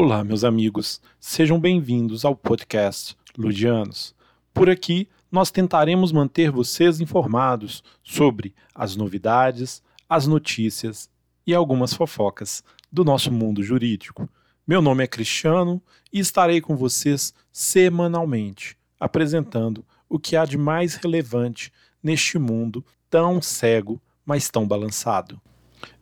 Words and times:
Olá, 0.00 0.22
meus 0.22 0.44
amigos. 0.44 1.00
Sejam 1.18 1.58
bem-vindos 1.58 2.24
ao 2.24 2.36
podcast 2.36 3.16
Ludianos. 3.36 4.14
Por 4.54 4.70
aqui, 4.70 5.08
nós 5.28 5.50
tentaremos 5.50 6.12
manter 6.12 6.52
vocês 6.52 7.00
informados 7.00 7.82
sobre 8.00 8.54
as 8.72 8.94
novidades, 8.94 9.82
as 10.08 10.24
notícias 10.24 11.10
e 11.44 11.52
algumas 11.52 11.94
fofocas 11.94 12.62
do 12.92 13.02
nosso 13.02 13.32
mundo 13.32 13.60
jurídico. 13.60 14.28
Meu 14.64 14.80
nome 14.80 15.02
é 15.02 15.08
Cristiano 15.08 15.82
e 16.12 16.20
estarei 16.20 16.60
com 16.60 16.76
vocês 16.76 17.34
semanalmente, 17.50 18.78
apresentando 19.00 19.84
o 20.08 20.16
que 20.16 20.36
há 20.36 20.44
de 20.44 20.56
mais 20.56 20.94
relevante 20.94 21.72
neste 22.00 22.38
mundo 22.38 22.86
tão 23.10 23.42
cego, 23.42 24.00
mas 24.24 24.48
tão 24.48 24.64
balançado. 24.64 25.40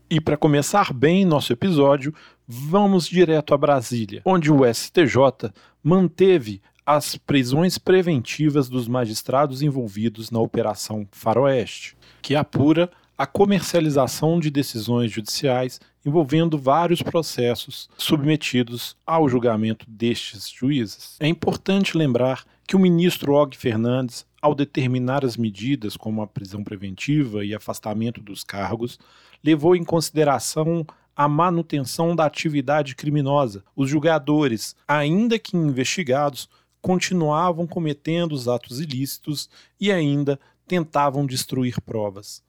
E 0.08 0.20
para 0.20 0.36
começar 0.36 0.92
bem 0.92 1.24
nosso 1.24 1.52
episódio, 1.52 2.14
vamos 2.46 3.08
direto 3.08 3.52
a 3.52 3.58
Brasília, 3.58 4.22
onde 4.24 4.52
o 4.52 4.60
STJ 4.64 5.50
manteve 5.82 6.62
as 6.86 7.16
prisões 7.16 7.76
preventivas 7.76 8.68
dos 8.68 8.86
magistrados 8.86 9.62
envolvidos 9.62 10.30
na 10.30 10.38
Operação 10.38 11.08
Faroeste, 11.10 11.96
que 12.22 12.36
apura 12.36 12.88
a 13.18 13.26
comercialização 13.26 14.38
de 14.38 14.48
decisões 14.48 15.10
judiciais 15.10 15.80
envolvendo 16.04 16.56
vários 16.56 17.02
processos 17.02 17.90
submetidos 17.98 18.96
ao 19.04 19.28
julgamento 19.28 19.86
destes 19.88 20.48
juízes. 20.48 21.16
É 21.18 21.26
importante 21.26 21.98
lembrar 21.98 22.44
que 22.64 22.76
o 22.76 22.80
ministro 22.80 23.32
Og 23.32 23.56
Fernandes, 23.56 24.24
ao 24.46 24.54
determinar 24.54 25.24
as 25.24 25.36
medidas 25.36 25.96
como 25.96 26.22
a 26.22 26.26
prisão 26.26 26.62
preventiva 26.62 27.44
e 27.44 27.52
afastamento 27.52 28.20
dos 28.20 28.44
cargos, 28.44 28.96
levou 29.42 29.74
em 29.74 29.82
consideração 29.82 30.86
a 31.16 31.28
manutenção 31.28 32.14
da 32.14 32.26
atividade 32.26 32.94
criminosa. 32.94 33.64
Os 33.74 33.90
julgadores, 33.90 34.76
ainda 34.86 35.36
que 35.36 35.56
investigados, 35.56 36.48
continuavam 36.80 37.66
cometendo 37.66 38.32
os 38.32 38.46
atos 38.46 38.78
ilícitos 38.78 39.50
e 39.80 39.90
ainda 39.90 40.38
tentavam 40.68 41.26
destruir 41.26 41.80
provas. 41.80 42.40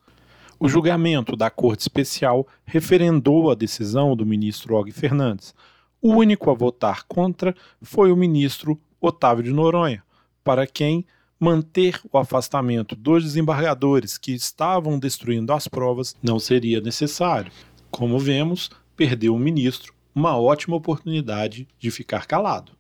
O 0.60 0.70
julgamento 0.70 1.36
da 1.36 1.50
Corte 1.50 1.82
Especial 1.82 2.48
referendou 2.64 3.50
a 3.50 3.56
decisão 3.56 4.16
do 4.16 4.26
ministro 4.26 4.76
Og 4.76 4.92
Fernandes. 4.92 5.56
O 6.00 6.14
único 6.14 6.52
a 6.52 6.54
votar 6.54 7.06
contra 7.08 7.56
foi 7.82 8.12
o 8.12 8.16
ministro 8.16 8.80
Otávio 9.02 9.44
de 9.44 9.52
Noronha, 9.52 10.04
para 10.44 10.68
quem 10.68 11.04
manter 11.40 12.00
o 12.12 12.18
afastamento 12.18 12.96
dos 12.96 13.24
desembargadores 13.24 14.18
que 14.18 14.34
estavam 14.34 14.98
destruindo 14.98 15.54
as 15.54 15.68
provas 15.68 16.16
não 16.22 16.40
seria 16.40 16.82
necessário. 16.82 17.52
Como 17.92 18.20
vemos, 18.20 18.70
perdeu 18.96 19.36
o 19.36 19.40
ministro 19.40 19.94
uma 20.14 20.36
ótima 20.36 20.76
oportunidade 20.76 21.68
de 21.78 21.92
ficar 21.92 22.26
calado. 22.26 22.72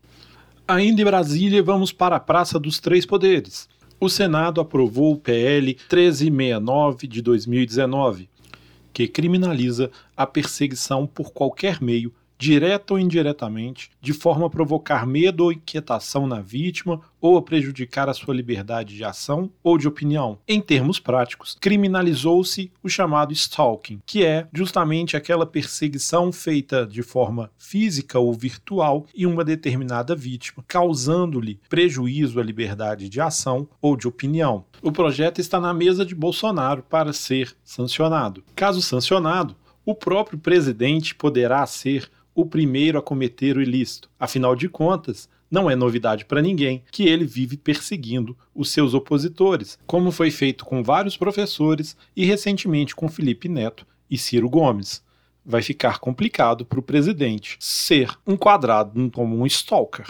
Ainda 0.67 1.01
em 1.01 1.05
Brasília, 1.05 1.61
vamos 1.61 1.91
para 1.91 2.15
a 2.15 2.19
Praça 2.19 2.59
dos 2.59 2.79
Três 2.79 3.05
Poderes. 3.05 3.69
O 3.99 4.09
Senado 4.09 4.59
aprovou 4.59 5.13
o 5.13 5.17
PL 5.17 5.67
1369 5.67 7.07
de 7.07 7.21
2019, 7.21 8.27
que 8.91 9.07
criminaliza 9.07 9.91
a 10.15 10.25
perseguição 10.25 11.05
por 11.05 11.31
qualquer 11.31 11.79
meio 11.79 12.11
direta 12.37 12.93
ou 12.93 12.99
indiretamente, 12.99 13.89
de 14.01 14.13
forma 14.13 14.47
a 14.47 14.49
provocar 14.49 15.05
medo 15.05 15.45
ou 15.45 15.51
inquietação 15.51 16.27
na 16.27 16.39
vítima 16.39 17.01
ou 17.19 17.37
a 17.37 17.41
prejudicar 17.41 18.09
a 18.09 18.13
sua 18.13 18.33
liberdade 18.33 18.95
de 18.95 19.03
ação 19.03 19.49
ou 19.63 19.77
de 19.77 19.87
opinião. 19.87 20.37
Em 20.47 20.61
termos 20.61 20.99
práticos, 20.99 21.57
criminalizou-se 21.59 22.71
o 22.83 22.89
chamado 22.89 23.33
stalking, 23.33 23.99
que 24.05 24.23
é 24.23 24.47
justamente 24.53 25.17
aquela 25.17 25.45
perseguição 25.45 26.31
feita 26.31 26.85
de 26.85 27.01
forma 27.01 27.49
física 27.57 28.19
ou 28.19 28.33
virtual 28.33 29.05
em 29.15 29.25
uma 29.25 29.43
determinada 29.43 30.15
vítima, 30.15 30.63
causando-lhe 30.67 31.59
prejuízo 31.67 32.39
à 32.39 32.43
liberdade 32.43 33.09
de 33.09 33.19
ação 33.19 33.67
ou 33.81 33.97
de 33.97 34.07
opinião. 34.07 34.65
O 34.81 34.91
projeto 34.91 35.39
está 35.39 35.59
na 35.59 35.73
mesa 35.73 36.05
de 36.05 36.13
Bolsonaro 36.13 36.83
para 36.83 37.11
ser 37.13 37.55
sancionado. 37.63 38.43
Caso 38.55 38.81
sancionado, 38.81 39.55
o 39.85 39.95
próprio 39.95 40.37
presidente 40.37 41.15
poderá 41.15 41.65
ser 41.65 42.09
o 42.37 42.45
primeiro 42.45 42.99
a 42.99 43.01
cometer 43.01 43.57
o 43.57 43.61
ilícito. 43.63 44.11
Afinal 44.19 44.55
de 44.55 44.69
contas, 44.69 45.27
não 45.49 45.71
é 45.71 45.75
novidade 45.75 46.23
para 46.23 46.39
ninguém 46.39 46.83
que 46.91 47.09
ele 47.09 47.25
vive 47.25 47.57
perseguindo 47.57 48.37
os 48.53 48.69
seus 48.69 48.93
opositores, 48.93 49.79
como 49.87 50.11
foi 50.11 50.29
feito 50.29 50.63
com 50.63 50.83
vários 50.83 51.17
professores 51.17 51.97
e 52.15 52.25
recentemente 52.25 52.95
com 52.95 53.09
Felipe 53.09 53.49
Neto 53.49 53.87
e 54.07 54.19
Ciro 54.19 54.47
Gomes. 54.47 55.03
Vai 55.43 55.63
ficar 55.63 55.97
complicado 55.97 56.63
para 56.63 56.79
o 56.79 56.83
presidente 56.83 57.57
ser 57.59 58.15
enquadrado 58.27 59.09
como 59.09 59.35
um 59.35 59.45
stalker. 59.47 60.05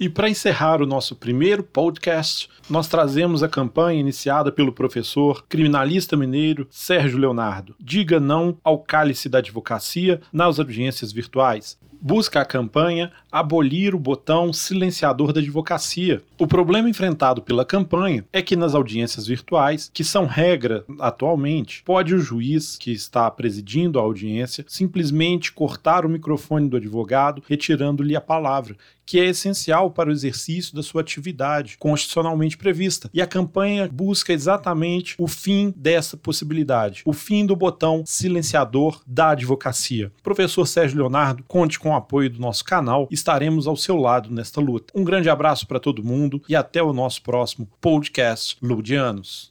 E 0.00 0.08
para 0.08 0.30
encerrar 0.30 0.80
o 0.80 0.86
nosso 0.86 1.14
primeiro 1.14 1.62
podcast, 1.62 2.48
nós 2.70 2.88
trazemos 2.88 3.42
a 3.42 3.48
campanha 3.50 4.00
iniciada 4.00 4.50
pelo 4.50 4.72
professor 4.72 5.44
criminalista 5.46 6.16
mineiro 6.16 6.66
Sérgio 6.70 7.18
Leonardo. 7.18 7.76
Diga 7.78 8.18
não 8.18 8.56
ao 8.64 8.78
cálice 8.78 9.28
da 9.28 9.40
advocacia 9.40 10.22
nas 10.32 10.58
audiências 10.58 11.12
virtuais 11.12 11.78
busca 12.00 12.40
a 12.40 12.44
campanha 12.44 13.12
abolir 13.30 13.94
o 13.94 13.98
botão 13.98 14.52
silenciador 14.52 15.32
da 15.32 15.40
advocacia. 15.40 16.22
O 16.38 16.46
problema 16.46 16.88
enfrentado 16.88 17.42
pela 17.42 17.64
campanha 17.64 18.24
é 18.32 18.42
que 18.42 18.56
nas 18.56 18.74
audiências 18.74 19.26
virtuais, 19.26 19.90
que 19.92 20.02
são 20.02 20.26
regra 20.26 20.84
atualmente, 20.98 21.82
pode 21.84 22.14
o 22.14 22.18
juiz 22.18 22.76
que 22.76 22.90
está 22.90 23.30
presidindo 23.30 23.98
a 23.98 24.02
audiência 24.02 24.64
simplesmente 24.68 25.52
cortar 25.52 26.04
o 26.04 26.08
microfone 26.08 26.68
do 26.68 26.76
advogado, 26.76 27.42
retirando-lhe 27.46 28.16
a 28.16 28.20
palavra, 28.20 28.76
que 29.10 29.18
é 29.18 29.24
essencial 29.24 29.90
para 29.90 30.08
o 30.08 30.12
exercício 30.12 30.72
da 30.72 30.84
sua 30.84 31.00
atividade 31.00 31.76
constitucionalmente 31.78 32.56
prevista. 32.56 33.10
E 33.12 33.20
a 33.20 33.26
campanha 33.26 33.88
busca 33.92 34.32
exatamente 34.32 35.16
o 35.18 35.26
fim 35.26 35.74
dessa 35.76 36.16
possibilidade, 36.16 37.02
o 37.04 37.12
fim 37.12 37.44
do 37.44 37.56
botão 37.56 38.04
silenciador 38.06 39.02
da 39.04 39.30
advocacia. 39.30 40.12
Professor 40.22 40.64
Sérgio 40.64 40.98
Leonardo, 40.98 41.42
conte 41.48 41.76
com 41.76 41.89
o 41.90 41.96
apoio 41.96 42.30
do 42.30 42.40
nosso 42.40 42.64
canal, 42.64 43.08
estaremos 43.10 43.66
ao 43.66 43.76
seu 43.76 43.96
lado 43.96 44.30
nesta 44.30 44.60
luta. 44.60 44.92
Um 44.96 45.04
grande 45.04 45.30
abraço 45.30 45.66
para 45.66 45.80
todo 45.80 46.04
mundo 46.04 46.42
e 46.48 46.56
até 46.56 46.82
o 46.82 46.92
nosso 46.92 47.22
próximo 47.22 47.68
podcast 47.80 48.56
Ludianos. 48.62 49.48